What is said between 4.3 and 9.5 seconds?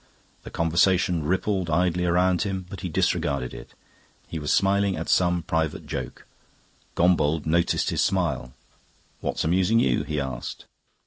was smiling at some private joke. Gombauld noticed his smile. "What's